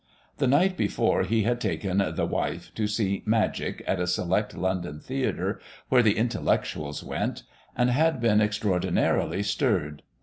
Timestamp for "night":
0.47-0.77